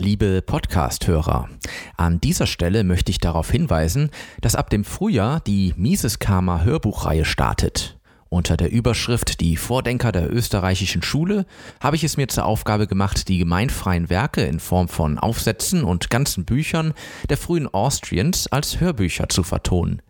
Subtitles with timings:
[0.00, 1.50] Liebe Podcast-Hörer,
[1.98, 7.26] an dieser Stelle möchte ich darauf hinweisen, dass ab dem Frühjahr die Mises Karma Hörbuchreihe
[7.26, 7.98] startet.
[8.30, 11.44] Unter der Überschrift Die Vordenker der österreichischen Schule
[11.80, 16.08] habe ich es mir zur Aufgabe gemacht, die gemeinfreien Werke in Form von Aufsätzen und
[16.08, 16.94] ganzen Büchern
[17.28, 20.00] der frühen Austrians als Hörbücher zu vertonen.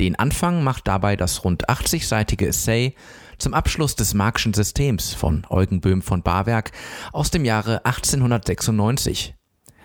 [0.00, 2.96] Den Anfang macht dabei das rund 80-seitige Essay
[3.38, 6.72] zum Abschluss des Marxischen Systems von Eugen Böhm von Barwerk
[7.12, 9.34] aus dem Jahre 1896.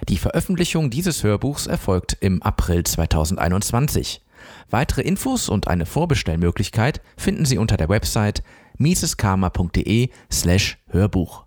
[0.09, 4.21] Die Veröffentlichung dieses Hörbuchs erfolgt im April 2021.
[4.69, 8.43] Weitere Infos und eine Vorbestellmöglichkeit finden Sie unter der Website
[8.77, 11.45] miseskarma.de slash Hörbuch.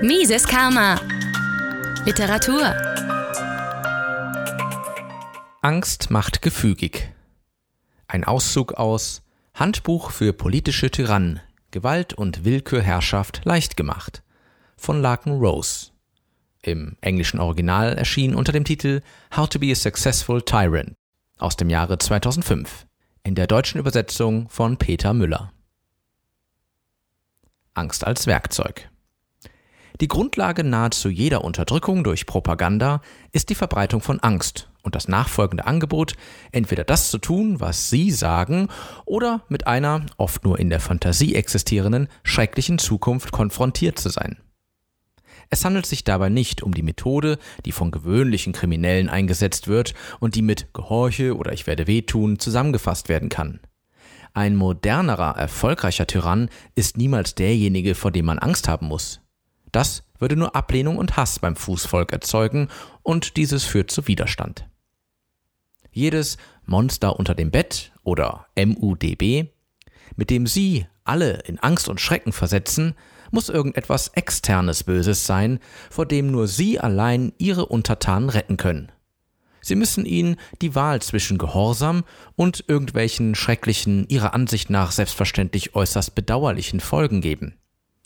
[0.00, 1.00] Mises Karma
[2.04, 2.74] Literatur
[5.60, 7.12] Angst macht gefügig.
[8.08, 9.22] Ein Auszug aus
[9.54, 11.40] Handbuch für politische Tyrannen
[11.70, 14.22] Gewalt und Willkürherrschaft leicht gemacht
[14.76, 15.92] von Larkin Rose
[16.62, 19.00] im englischen Original erschien unter dem Titel
[19.34, 20.94] How to be a Successful Tyrant
[21.38, 22.86] aus dem Jahre 2005,
[23.22, 25.52] in der deutschen Übersetzung von Peter Müller.
[27.74, 28.90] Angst als Werkzeug.
[30.00, 35.66] Die Grundlage nahezu jeder Unterdrückung durch Propaganda ist die Verbreitung von Angst und das nachfolgende
[35.66, 36.14] Angebot,
[36.52, 38.68] entweder das zu tun, was Sie sagen,
[39.06, 44.38] oder mit einer, oft nur in der Fantasie existierenden, schrecklichen Zukunft konfrontiert zu sein.
[45.50, 50.36] Es handelt sich dabei nicht um die Methode, die von gewöhnlichen Kriminellen eingesetzt wird und
[50.36, 53.58] die mit Gehorche oder ich werde wehtun zusammengefasst werden kann.
[54.32, 59.20] Ein modernerer, erfolgreicher Tyrann ist niemals derjenige, vor dem man Angst haben muss.
[59.72, 62.68] Das würde nur Ablehnung und Hass beim Fußvolk erzeugen
[63.02, 64.66] und dieses führt zu Widerstand.
[65.90, 69.48] Jedes Monster unter dem Bett oder MUDB,
[70.16, 72.94] mit dem Sie alle in Angst und Schrecken versetzen,
[73.30, 75.58] muss irgendetwas externes Böses sein,
[75.90, 78.92] vor dem nur Sie allein Ihre Untertanen retten können.
[79.60, 82.04] Sie müssen ihnen die Wahl zwischen Gehorsam
[82.36, 87.58] und irgendwelchen schrecklichen, ihrer Ansicht nach selbstverständlich äußerst bedauerlichen Folgen geben.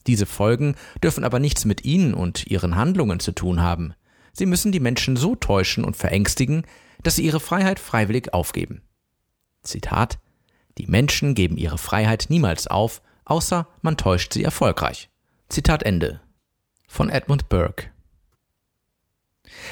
[0.06, 3.94] Diese Folgen dürfen aber nichts mit Ihnen und Ihren Handlungen zu tun haben.
[4.32, 6.64] Sie müssen die Menschen so täuschen und verängstigen,
[7.02, 8.82] dass sie ihre Freiheit freiwillig aufgeben.
[9.62, 10.18] Zitat
[10.78, 15.10] Die Menschen geben ihre Freiheit niemals auf, außer man täuscht sie erfolgreich.
[15.48, 16.20] Zitat Ende.
[16.88, 17.90] Von Edmund Burke.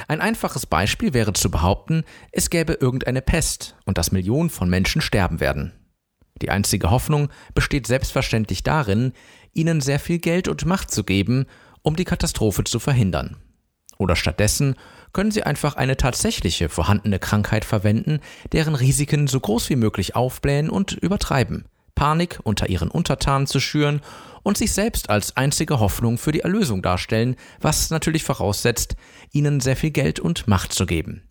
[0.08, 5.00] Ein einfaches Beispiel wäre zu behaupten, es gäbe irgendeine Pest und dass Millionen von Menschen
[5.00, 5.72] sterben werden.
[6.42, 9.12] Die einzige Hoffnung besteht selbstverständlich darin,
[9.52, 11.46] ihnen sehr viel Geld und Macht zu geben,
[11.82, 13.36] um die Katastrophe zu verhindern.
[13.98, 14.76] Oder stattdessen
[15.12, 18.20] können sie einfach eine tatsächliche vorhandene Krankheit verwenden,
[18.52, 24.00] deren Risiken so groß wie möglich aufblähen und übertreiben, Panik unter ihren Untertanen zu schüren
[24.42, 28.96] und sich selbst als einzige Hoffnung für die Erlösung darstellen, was natürlich voraussetzt,
[29.32, 31.22] ihnen sehr viel Geld und Macht zu geben.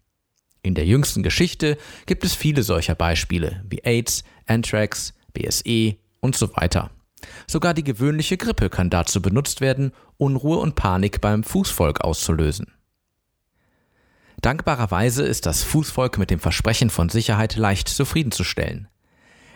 [0.61, 6.55] In der jüngsten Geschichte gibt es viele solcher Beispiele wie AIDS, Anthrax, BSE und so
[6.55, 6.91] weiter.
[7.47, 12.67] Sogar die gewöhnliche Grippe kann dazu benutzt werden, Unruhe und Panik beim Fußvolk auszulösen.
[14.41, 18.87] Dankbarerweise ist das Fußvolk mit dem Versprechen von Sicherheit leicht zufriedenzustellen.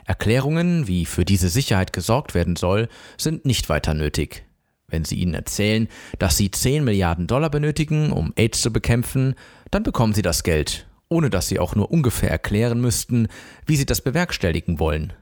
[0.05, 4.45] Erklärungen, wie für diese Sicherheit gesorgt werden soll, sind nicht weiter nötig.
[4.87, 5.87] Wenn Sie ihnen erzählen,
[6.19, 9.35] dass Sie 10 Milliarden Dollar benötigen, um AIDS zu bekämpfen,
[9.71, 13.27] dann bekommen Sie das Geld, ohne dass Sie auch nur ungefähr erklären müssten,
[13.65, 15.13] wie Sie das bewerkstelligen wollen.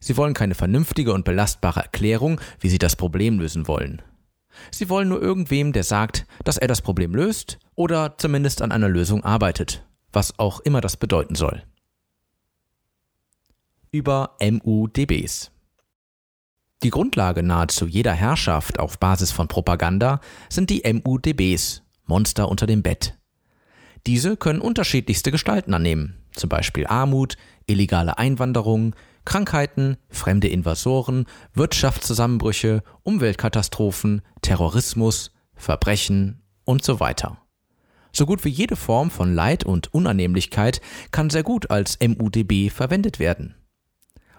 [0.00, 4.02] Sie wollen keine vernünftige und belastbare Erklärung, wie Sie das Problem lösen wollen.
[4.70, 8.88] Sie wollen nur irgendwem, der sagt, dass er das Problem löst oder zumindest an einer
[8.88, 11.62] Lösung arbeitet, was auch immer das bedeuten soll
[13.90, 15.50] über MUDBs.
[16.82, 22.82] Die Grundlage nahezu jeder Herrschaft auf Basis von Propaganda sind die MUDBs, Monster unter dem
[22.82, 23.17] Bett.
[24.06, 27.36] Diese können unterschiedlichste Gestalten annehmen, zum Beispiel Armut,
[27.66, 28.94] illegale Einwanderung,
[29.24, 37.38] Krankheiten, fremde Invasoren, Wirtschaftszusammenbrüche, Umweltkatastrophen, Terrorismus, Verbrechen und so weiter.
[38.12, 40.80] So gut wie jede Form von Leid und Unannehmlichkeit
[41.10, 43.54] kann sehr gut als MUDB verwendet werden.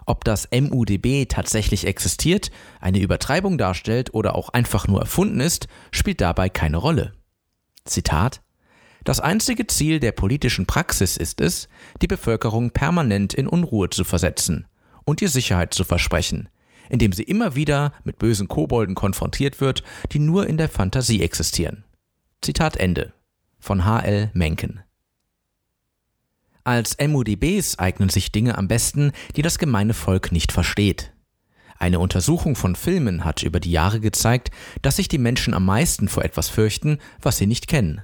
[0.06, 2.50] Ob das MUDB tatsächlich existiert,
[2.82, 7.14] eine Übertreibung darstellt oder auch einfach nur erfunden ist, spielt dabei keine Rolle.
[7.86, 8.42] Zitat
[9.10, 11.68] Das einzige Ziel der politischen Praxis ist es,
[12.00, 14.68] die Bevölkerung permanent in Unruhe zu versetzen
[15.04, 16.48] und ihr Sicherheit zu versprechen,
[16.90, 21.86] indem sie immer wieder mit bösen Kobolden konfrontiert wird, die nur in der Fantasie existieren.
[22.44, 23.12] Zitat Ende
[23.60, 24.30] von H.L.
[24.36, 24.82] Mencken
[26.64, 31.14] als MUDBs eignen sich Dinge am besten, die das gemeine Volk nicht versteht.
[31.80, 34.52] Eine Untersuchung von Filmen hat über die Jahre gezeigt,
[34.84, 38.04] dass sich die Menschen am meisten vor etwas fürchten, was sie nicht kennen.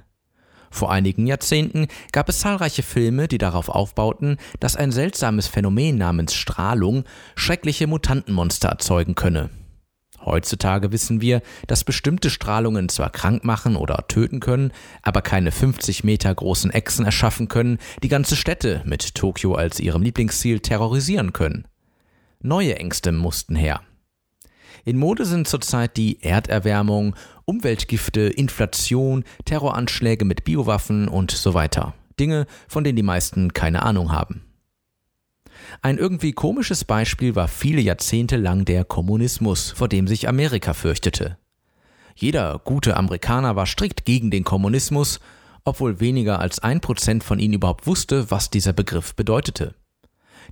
[0.70, 6.34] Vor einigen Jahrzehnten gab es zahlreiche Filme, die darauf aufbauten, dass ein seltsames Phänomen namens
[6.34, 7.04] Strahlung
[7.34, 9.50] schreckliche Mutantenmonster erzeugen könne.
[10.26, 14.72] Heutzutage wissen wir, dass bestimmte Strahlungen zwar krank machen oder töten können,
[15.02, 20.02] aber keine 50 Meter großen Echsen erschaffen können, die ganze Städte mit Tokio als ihrem
[20.02, 21.68] Lieblingsziel terrorisieren können.
[22.40, 23.80] Neue Ängste mussten her.
[24.84, 27.14] In Mode sind zurzeit die Erderwärmung,
[27.44, 31.94] Umweltgifte, Inflation, Terroranschläge mit Biowaffen und so weiter.
[32.18, 34.42] Dinge, von denen die meisten keine Ahnung haben.
[35.82, 41.38] Ein irgendwie komisches Beispiel war viele Jahrzehnte lang der Kommunismus, vor dem sich Amerika fürchtete.
[42.14, 45.20] Jeder gute Amerikaner war strikt gegen den Kommunismus,
[45.64, 49.74] obwohl weniger als ein Prozent von ihnen überhaupt wusste, was dieser Begriff bedeutete.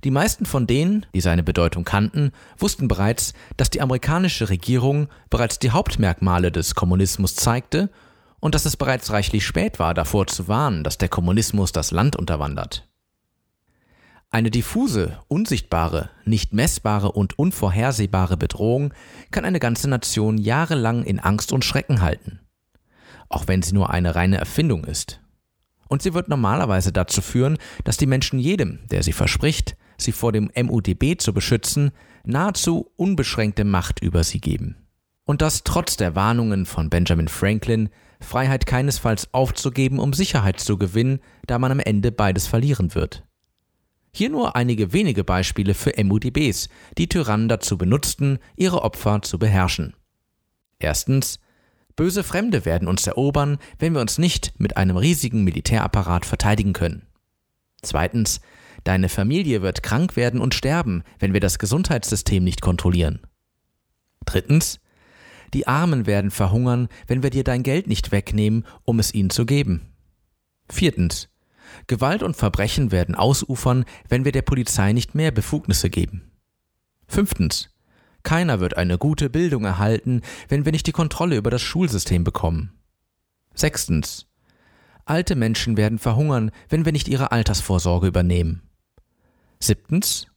[0.03, 5.59] Die meisten von denen, die seine Bedeutung kannten, wussten bereits, dass die amerikanische Regierung bereits
[5.59, 7.89] die Hauptmerkmale des Kommunismus zeigte
[8.39, 12.15] und dass es bereits reichlich spät war, davor zu warnen, dass der Kommunismus das Land
[12.15, 12.87] unterwandert.
[14.29, 18.93] Eine diffuse, unsichtbare, nicht messbare und unvorhersehbare Bedrohung
[19.31, 22.41] kann eine ganze Nation jahrelang in Angst und Schrecken halten,
[23.29, 25.21] auch wenn sie nur eine reine Erfindung ist.
[25.87, 30.31] Und sie wird normalerweise dazu führen, dass die Menschen jedem, der sie verspricht, sie vor
[30.31, 31.91] dem MUDB zu beschützen,
[32.23, 34.75] nahezu unbeschränkte Macht über sie geben.
[35.25, 37.89] Und das trotz der Warnungen von Benjamin Franklin,
[38.19, 43.23] Freiheit keinesfalls aufzugeben, um Sicherheit zu gewinnen, da man am Ende beides verlieren wird.
[44.13, 49.93] Hier nur einige wenige Beispiele für MUDBs, die Tyrannen dazu benutzten, ihre Opfer zu beherrschen.
[50.79, 51.39] Erstens,
[51.95, 57.07] böse Fremde werden uns erobern, wenn wir uns nicht mit einem riesigen Militärapparat verteidigen können.
[57.81, 58.39] Zweitens,
[58.85, 63.19] deine Familie wird krank werden und sterben, wenn wir das Gesundheitssystem nicht kontrollieren.
[64.25, 64.79] Drittens,
[65.53, 69.45] die Armen werden verhungern, wenn wir dir dein Geld nicht wegnehmen, um es ihnen zu
[69.45, 69.93] geben.
[70.69, 71.29] Viertens,
[71.87, 76.31] Gewalt und Verbrechen werden ausufern, wenn wir der Polizei nicht mehr Befugnisse geben.
[77.07, 77.69] Fünftens.
[78.23, 82.71] Keiner wird eine gute Bildung erhalten, wenn wir nicht die Kontrolle über das Schulsystem bekommen.
[83.53, 84.25] Sechstens.
[85.05, 88.63] Alte Menschen werden verhungern, wenn wir nicht ihre Altersvorsorge übernehmen.
[89.59, 90.27] Siebtens.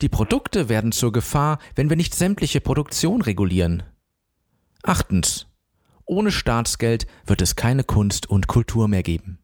[0.00, 3.82] Die Produkte werden zur Gefahr, wenn wir nicht sämtliche Produktion regulieren.
[4.82, 5.46] Achtens.
[6.04, 9.38] Ohne Staatsgeld wird es keine Kunst und Kultur mehr geben.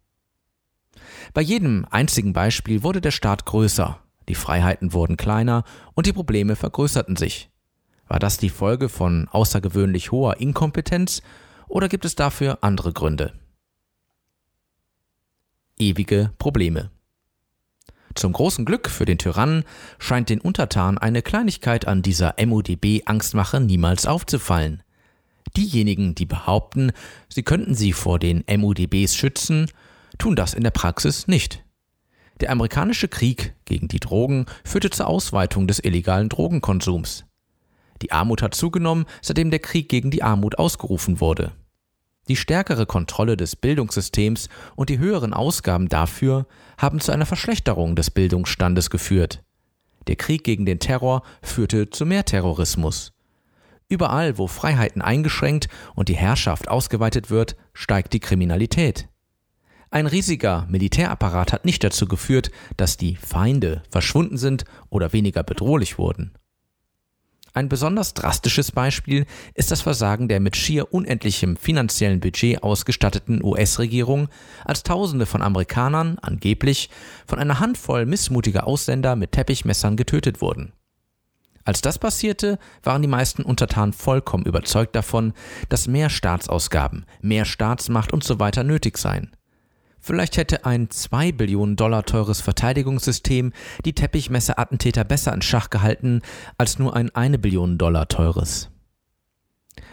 [1.33, 5.65] Bei jedem einzigen Beispiel wurde der Staat größer, die Freiheiten wurden kleiner
[5.95, 7.51] und die Probleme vergrößerten sich.
[8.07, 11.23] War das die Folge von außergewöhnlich hoher Inkompetenz
[11.69, 13.33] oder gibt es dafür andere Gründe?
[15.79, 16.91] Ewige Probleme.
[18.21, 19.65] Zum großen Glück für den Tyrannen
[19.99, 24.83] scheint den Untertanen eine Kleinigkeit an dieser MODB-Angstmache niemals aufzufallen.
[25.57, 26.93] Diejenigen, die behaupten,
[27.31, 29.71] sie könnten sie vor den MODBs schützen,
[30.19, 31.65] tun das in der Praxis nicht.
[32.41, 37.25] Der amerikanische Krieg gegen die Drogen führte zur Ausweitung des illegalen Drogenkonsums.
[38.03, 41.53] Die Armut hat zugenommen, seitdem der Krieg gegen die Armut ausgerufen wurde.
[42.31, 46.47] Die stärkere Kontrolle des Bildungssystems und die höheren Ausgaben dafür
[46.79, 49.43] haben zu einer Verschlechterung des Bildungsstandes geführt.
[50.07, 53.13] Der Krieg gegen den Terror führte zu mehr Terrorismus.
[53.89, 55.67] Überall, wo Freiheiten eingeschränkt
[55.97, 59.09] und die Herrschaft ausgeweitet wird, steigt die Kriminalität.
[59.91, 65.99] Ein riesiger Militärapparat hat nicht dazu geführt, dass die Feinde verschwunden sind oder weniger bedrohlich
[65.99, 66.31] wurden.
[67.53, 74.29] Ein besonders drastisches Beispiel ist das Versagen der mit schier unendlichem finanziellen Budget ausgestatteten US-Regierung,
[74.65, 76.91] als Tausende von Amerikanern angeblich
[77.27, 80.73] von einer Handvoll missmutiger Ausländer mit Teppichmessern getötet wurden.
[81.65, 85.35] Als das passierte, waren die meisten Untertanen vollkommen überzeugt davon,
[85.69, 89.33] dass mehr Staatsausgaben, mehr Staatsmacht und so nötig seien.
[90.01, 93.53] Vielleicht hätte ein 2 Billionen Dollar teures Verteidigungssystem
[93.85, 96.23] die Teppichmesserattentäter besser in Schach gehalten
[96.57, 98.71] als nur ein 1 Billion Dollar teures.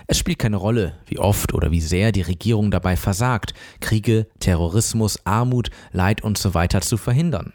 [0.07, 5.25] Es spielt keine Rolle, wie oft oder wie sehr die Regierung dabei versagt, Kriege, Terrorismus,
[5.25, 7.53] Armut, Leid und so zu verhindern.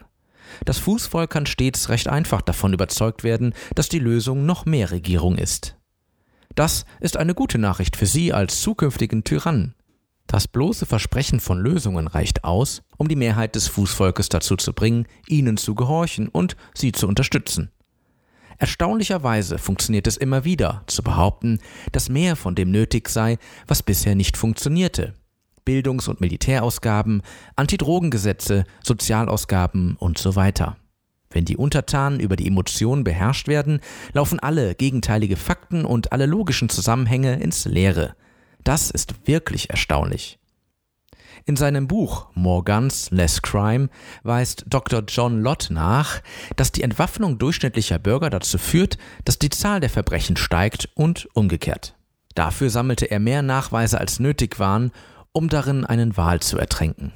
[0.63, 5.39] Das Fußvolk kann stets recht einfach davon überzeugt werden, dass die Lösung noch mehr Regierung
[5.39, 5.75] ist.
[6.53, 9.73] Das ist eine gute Nachricht für Sie als zukünftigen Tyrannen.
[10.27, 15.07] Das bloße Versprechen von Lösungen reicht aus, um die Mehrheit des Fußvolkes dazu zu bringen,
[15.27, 17.71] ihnen zu gehorchen und sie zu unterstützen.
[18.57, 21.59] Erstaunlicherweise funktioniert es immer wieder, zu behaupten,
[21.91, 23.37] dass mehr von dem nötig sei,
[23.67, 25.13] was bisher nicht funktionierte.
[25.65, 27.21] Bildungs- und Militärausgaben,
[27.55, 30.77] Antidrogengesetze, Sozialausgaben und so weiter.
[31.29, 33.79] Wenn die Untertanen über die Emotionen beherrscht werden,
[34.13, 38.15] laufen alle gegenteilige Fakten und alle logischen Zusammenhänge ins Leere.
[38.63, 40.39] Das ist wirklich erstaunlich.
[41.45, 43.89] In seinem Buch More Guns, Less Crime
[44.23, 45.03] weist Dr.
[45.05, 46.21] John Lott nach,
[46.55, 51.95] dass die Entwaffnung durchschnittlicher Bürger dazu führt, dass die Zahl der Verbrechen steigt und umgekehrt.
[52.35, 54.91] Dafür sammelte er mehr Nachweise als nötig waren,
[55.33, 57.11] um darin einen Wahl zu ertränken.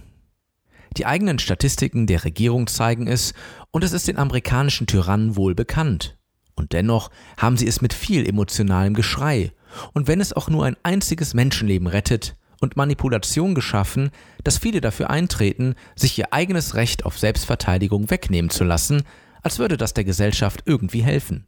[0.98, 3.34] Die eigenen Statistiken der Regierung zeigen es,
[3.72, 6.18] und es ist den amerikanischen Tyrannen wohl bekannt.
[6.56, 9.52] Und dennoch haben sie es mit viel emotionalem Geschrei,
[9.94, 14.10] und wenn es auch nur ein einziges Menschenleben rettet, und Manipulation geschaffen,
[14.44, 19.04] dass viele dafür eintreten, sich ihr eigenes Recht auf Selbstverteidigung wegnehmen zu lassen,
[19.42, 21.46] als würde das der Gesellschaft irgendwie helfen.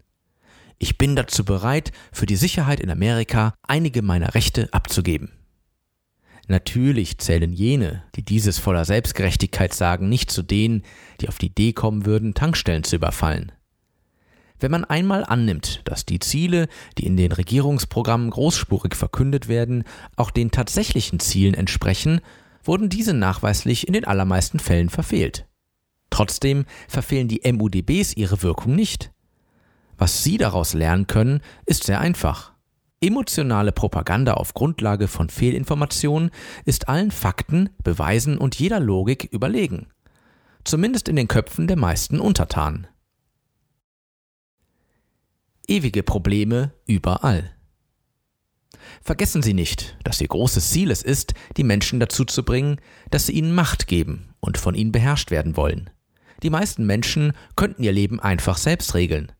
[0.77, 5.31] Ich bin dazu bereit, für die Sicherheit in Amerika einige meiner Rechte abzugeben.
[6.47, 10.83] Natürlich zählen jene, die dieses voller Selbstgerechtigkeit sagen, nicht zu denen,
[11.21, 13.51] die auf die Idee kommen würden, Tankstellen zu überfallen.
[14.59, 19.85] Wenn man einmal annimmt, dass die Ziele, die in den Regierungsprogrammen großspurig verkündet werden,
[20.17, 22.19] auch den tatsächlichen Zielen entsprechen,
[22.63, 25.47] wurden diese nachweislich in den allermeisten Fällen verfehlt.
[26.09, 29.11] Trotzdem verfehlen die MUDBs ihre Wirkung nicht.
[29.97, 32.53] Was Sie daraus lernen können, ist sehr einfach.
[33.01, 36.31] Emotionale Propaganda auf Grundlage von Fehlinformationen
[36.65, 39.87] ist allen Fakten, Beweisen und jeder Logik überlegen.
[40.65, 42.87] Zumindest in den Köpfen der meisten Untertanen
[45.69, 47.51] ewige Probleme überall.
[49.01, 52.77] Vergessen Sie nicht, dass Ihr großes Ziel es ist, die Menschen dazu zu bringen,
[53.11, 55.89] dass sie ihnen Macht geben und von ihnen beherrscht werden wollen.
[56.43, 59.31] Die meisten Menschen könnten ihr Leben einfach selbst regeln.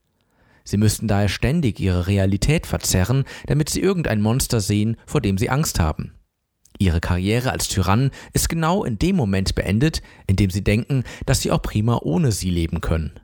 [0.63, 5.49] Sie müssten daher ständig ihre Realität verzerren, damit sie irgendein Monster sehen, vor dem sie
[5.49, 6.13] Angst haben.
[6.77, 11.41] Ihre Karriere als Tyrann ist genau in dem Moment beendet, in dem sie denken, dass
[11.41, 13.19] sie auch prima ohne sie leben können.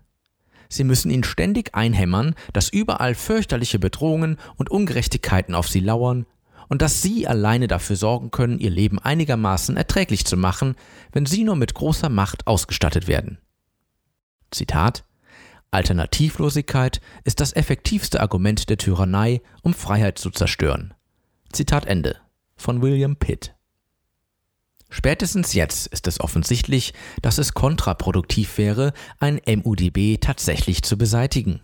[0.69, 6.25] Sie müssen ihn ständig einhämmern, dass überall fürchterliche Bedrohungen und Ungerechtigkeiten auf sie lauern
[6.67, 10.75] und dass sie alleine dafür sorgen können, ihr Leben einigermaßen erträglich zu machen,
[11.11, 13.37] wenn sie nur mit großer Macht ausgestattet werden.
[14.51, 15.03] Zitat
[15.71, 20.93] Alternativlosigkeit ist das effektivste Argument der Tyrannei, um Freiheit zu zerstören.
[21.51, 22.17] Zitat Ende
[22.55, 23.53] von William Pitt.
[24.95, 31.59] Spätestens jetzt ist es offensichtlich, dass es kontraproduktiv wäre, ein MUDB tatsächlich zu beseitigen.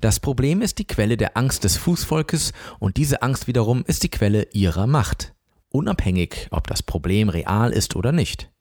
[0.00, 4.08] Das Problem ist die Quelle der Angst des Fußvolkes und diese Angst wiederum ist die
[4.08, 5.34] Quelle ihrer Macht,
[5.70, 8.52] unabhängig ob das Problem real ist oder nicht.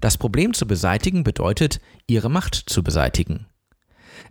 [0.00, 3.46] Das Problem zu beseitigen bedeutet, ihre Macht zu beseitigen.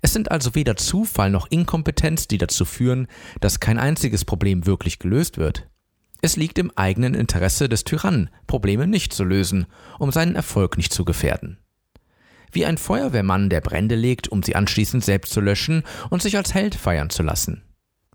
[0.01, 3.07] Es sind also weder Zufall noch Inkompetenz, die dazu führen,
[3.39, 5.69] dass kein einziges Problem wirklich gelöst wird.
[6.23, 9.65] Es liegt im eigenen Interesse des Tyrannen, Probleme nicht zu lösen,
[9.99, 11.57] um seinen Erfolg nicht zu gefährden.
[12.49, 16.53] Wie ein Feuerwehrmann, der Brände legt, um sie anschließend selbst zu löschen und sich als
[16.53, 17.63] Held feiern zu lassen.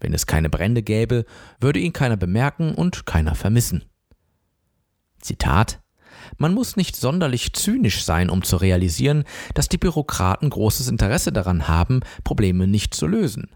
[0.01, 1.27] Wenn es keine Brände gäbe,
[1.61, 3.85] würde ihn keiner bemerken und keiner vermissen.
[5.21, 5.83] Zitat
[6.39, 11.69] Man muss nicht sonderlich zynisch sein, um zu realisieren, dass die Bürokraten großes Interesse daran
[11.69, 13.51] haben, Probleme nicht zu lösen.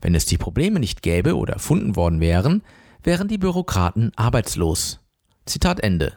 [0.00, 2.62] Wenn es die Probleme nicht gäbe oder erfunden worden wären,
[3.02, 5.00] wären die Bürokraten arbeitslos.
[5.46, 6.16] Zitat Ende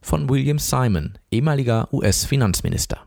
[0.00, 3.06] von William Simon, ehemaliger US-Finanzminister.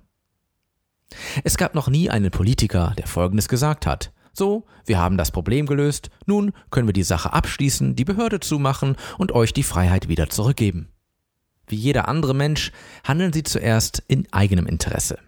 [1.43, 4.11] Es gab noch nie einen Politiker, der Folgendes gesagt hat.
[4.33, 8.95] So, wir haben das Problem gelöst, nun können wir die Sache abschließen, die Behörde zumachen
[9.17, 10.89] und euch die Freiheit wieder zurückgeben.
[11.67, 12.71] Wie jeder andere Mensch
[13.03, 15.19] handeln sie zuerst in eigenem Interesse.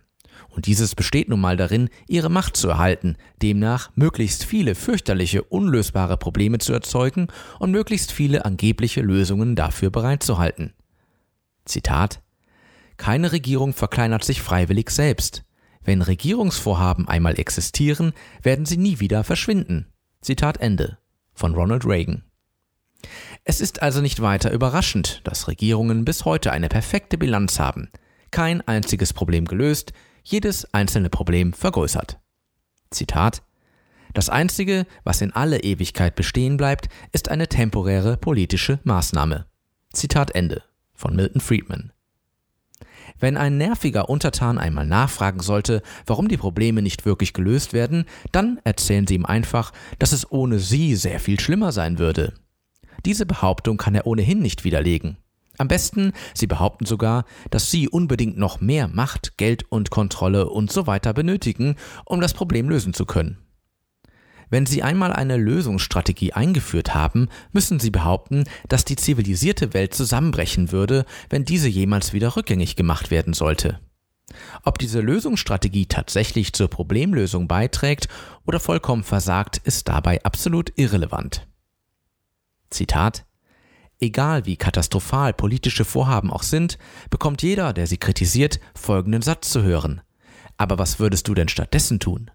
[0.60, 6.18] Und dieses besteht nun mal darin, ihre Macht zu erhalten, demnach möglichst viele fürchterliche, unlösbare
[6.18, 7.28] Probleme zu erzeugen
[7.60, 10.74] und möglichst viele angebliche Lösungen dafür bereitzuhalten.
[11.64, 12.22] Zitat
[12.98, 15.46] Keine Regierung verkleinert sich freiwillig selbst.
[15.82, 18.12] Wenn Regierungsvorhaben einmal existieren,
[18.44, 19.86] werden sie nie wieder verschwinden.
[20.20, 20.98] Zitat Ende
[21.34, 22.26] von Ronald Reagan.
[23.46, 27.90] Es ist also nicht weiter überraschend, dass Regierungen bis heute eine perfekte Bilanz haben.
[28.32, 29.94] Kein einziges Problem gelöst,
[30.32, 32.20] jedes einzelne Problem vergrößert.
[32.92, 33.42] Zitat
[34.14, 39.46] Das Einzige, was in alle Ewigkeit bestehen bleibt, ist eine temporäre politische Maßnahme.
[39.94, 41.92] Zitat Ende von Milton Friedman.
[43.20, 48.60] Wenn ein nerviger Untertan einmal nachfragen sollte, warum die Probleme nicht wirklich gelöst werden, dann
[48.64, 52.34] erzählen sie ihm einfach, dass es ohne sie sehr viel schlimmer sein würde.
[53.06, 55.18] Diese Behauptung kann er ohnehin nicht widerlegen.
[55.60, 60.72] Am besten, sie behaupten sogar, dass sie unbedingt noch mehr Macht, Geld und Kontrolle und
[60.72, 61.76] so weiter benötigen,
[62.06, 63.38] um das Problem lösen zu können.
[64.50, 70.72] Wenn Sie einmal eine Lösungsstrategie eingeführt haben, müssen Sie behaupten, dass die zivilisierte Welt zusammenbrechen
[70.72, 73.80] würde, wenn diese jemals wieder rückgängig gemacht werden sollte.
[74.64, 78.08] Ob diese Lösungsstrategie tatsächlich zur Problemlösung beiträgt
[78.48, 81.48] oder vollkommen versagt, ist dabei absolut irrelevant.
[82.70, 83.26] Zitat
[84.00, 86.78] Egal wie katastrophal politische Vorhaben auch sind,
[87.10, 90.02] bekommt jeder, der sie kritisiert, folgenden Satz zu hören.
[90.56, 92.32] Aber was würdest du denn stattdessen tun?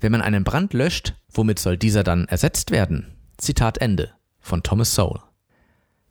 [0.00, 3.14] Wenn man einen Brand löscht, womit soll dieser dann ersetzt werden?
[3.38, 5.22] Zitat Ende von Thomas Sowell.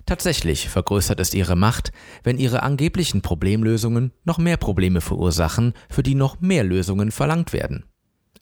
[0.05, 1.91] Tatsächlich vergrößert es ihre Macht,
[2.23, 7.85] wenn ihre angeblichen Problemlösungen noch mehr Probleme verursachen, für die noch mehr Lösungen verlangt werden.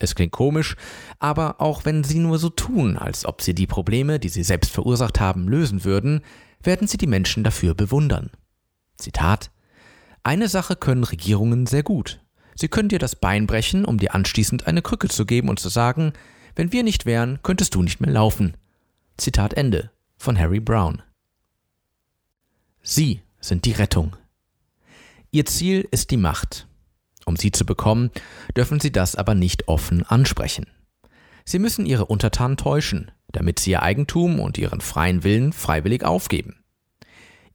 [0.01, 0.75] Es klingt komisch,
[1.19, 4.71] aber auch wenn sie nur so tun, als ob sie die Probleme, die sie selbst
[4.71, 6.21] verursacht haben, lösen würden,
[6.63, 8.31] werden sie die Menschen dafür bewundern.
[8.97, 9.51] Zitat
[10.23, 12.19] Eine Sache können Regierungen sehr gut.
[12.55, 15.69] Sie können dir das Bein brechen, um dir anschließend eine Krücke zu geben und zu
[15.69, 16.13] sagen,
[16.55, 18.57] wenn wir nicht wären, könntest du nicht mehr laufen.
[19.17, 21.03] Zitat Ende von Harry Brown.
[22.81, 24.15] Sie sind die Rettung.
[25.29, 26.67] Ihr Ziel ist die Macht.
[27.25, 28.11] Um sie zu bekommen,
[28.55, 30.67] dürfen sie das aber nicht offen ansprechen.
[31.45, 36.63] Sie müssen ihre Untertanen täuschen, damit sie ihr Eigentum und ihren freien Willen freiwillig aufgeben.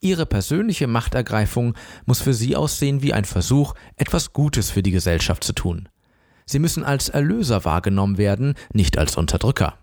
[0.00, 5.42] Ihre persönliche Machtergreifung muss für sie aussehen wie ein Versuch, etwas Gutes für die Gesellschaft
[5.42, 5.88] zu tun.
[6.44, 9.78] Sie müssen als Erlöser wahrgenommen werden, nicht als Unterdrücker.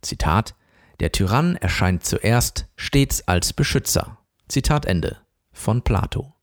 [0.00, 0.54] Zitat
[1.00, 4.18] Der Tyrann erscheint zuerst stets als Beschützer.
[4.48, 5.18] Zitat Ende
[5.52, 6.34] von Plato.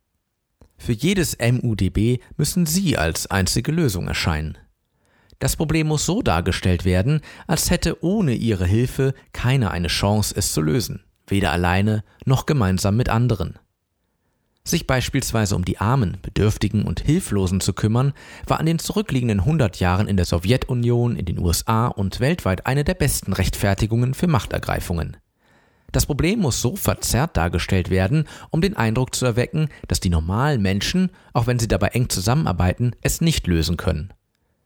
[0.80, 4.58] Für jedes MUDB müssen Sie als einzige Lösung erscheinen.
[5.38, 10.54] Das Problem muss so dargestellt werden, als hätte ohne Ihre Hilfe keiner eine Chance, es
[10.54, 13.60] zu lösen, weder alleine noch gemeinsam mit anderen.
[14.64, 18.14] Sich beispielsweise um die Armen, Bedürftigen und Hilflosen zu kümmern,
[18.48, 22.84] war an den zurückliegenden 100 Jahren in der Sowjetunion, in den USA und weltweit eine
[22.84, 25.18] der besten Rechtfertigungen für Machtergreifungen.
[25.92, 30.62] Das Problem muss so verzerrt dargestellt werden, um den Eindruck zu erwecken, dass die normalen
[30.62, 34.14] Menschen, auch wenn sie dabei eng zusammenarbeiten, es nicht lösen können.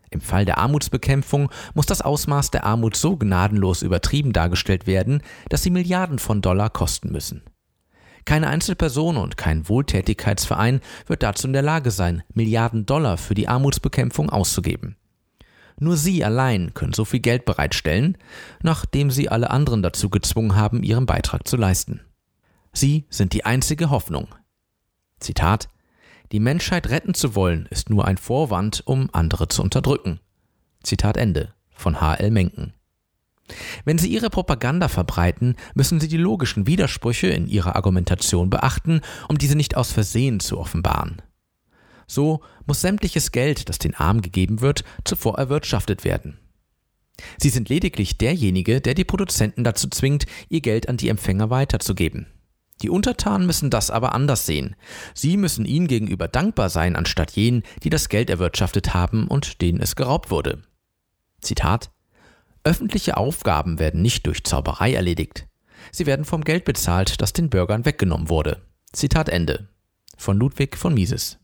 [0.10, 5.64] Im Fall der Armutsbekämpfung muss das Ausmaß der Armut so gnadenlos übertrieben dargestellt werden, dass
[5.64, 7.42] sie Milliarden von Dollar kosten müssen.
[8.26, 13.48] Keine Einzelperson und kein Wohltätigkeitsverein wird dazu in der Lage sein, Milliarden Dollar für die
[13.48, 14.98] Armutsbekämpfung auszugeben.
[15.80, 18.18] Nur sie allein können so viel Geld bereitstellen,
[18.62, 22.02] nachdem sie alle anderen dazu gezwungen haben, ihren Beitrag zu leisten.
[22.72, 24.34] Sie sind die einzige Hoffnung.
[25.20, 25.70] Zitat
[26.32, 30.20] Die Menschheit retten zu wollen, ist nur ein Vorwand, um andere zu unterdrücken.
[30.84, 32.32] Zitat Ende von H.L.
[32.32, 32.74] Mencken.
[33.86, 39.38] Wenn Sie Ihre Propaganda verbreiten, müssen Sie die logischen Widersprüche in Ihrer Argumentation beachten, um
[39.38, 41.22] diese nicht aus Versehen zu offenbaren.
[42.14, 46.38] So muss sämtliches Geld, das den Armen gegeben wird, zuvor erwirtschaftet werden.
[47.40, 52.28] Sie sind lediglich derjenige, der die Produzenten dazu zwingt, ihr Geld an die Empfänger weiterzugeben.
[52.84, 54.76] Die Untertanen müssen das aber anders sehen.
[55.16, 59.82] Sie müssen ihnen gegenüber dankbar sein, anstatt jenen, die das Geld erwirtschaftet haben und denen
[59.82, 60.62] es geraubt wurde.
[61.42, 61.92] Zitat
[62.64, 65.48] Öffentliche Aufgaben werden nicht durch Zauberei erledigt.
[65.92, 68.62] Sie werden vom Geld bezahlt, das den Bürgern weggenommen wurde.
[68.92, 69.70] Zitat Ende.
[70.16, 71.40] Von Ludwig von Mises.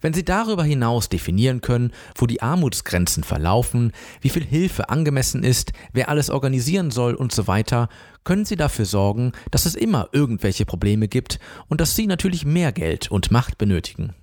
[0.00, 5.72] Wenn Sie darüber hinaus definieren können, wo die Armutsgrenzen verlaufen, wie viel Hilfe angemessen ist,
[5.92, 7.88] wer alles organisieren soll und so weiter,
[8.24, 12.72] können Sie dafür sorgen, dass es immer irgendwelche Probleme gibt und dass Sie natürlich mehr
[12.72, 14.14] Geld und Macht benötigen.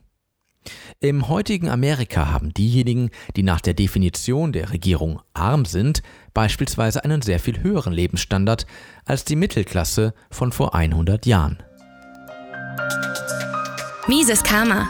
[1.00, 6.02] Im heutigen Amerika haben diejenigen, die nach der Definition der Regierung arm sind,
[6.34, 8.66] beispielsweise einen sehr viel höheren Lebensstandard
[9.06, 11.64] als die Mittelklasse von vor 100 Jahren.
[14.08, 14.90] Mises Karma,